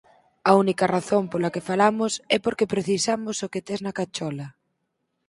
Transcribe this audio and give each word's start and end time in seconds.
A 0.49 0.51
única 0.63 0.85
razón 0.95 1.23
pola 1.31 1.53
que 1.53 1.65
falamos 1.69 2.13
é 2.35 2.37
porque 2.45 2.71
precisamos 2.73 3.37
o 3.45 3.51
que 3.53 3.65
tes 3.67 3.79
na 3.85 3.95
cachola. 3.99 4.47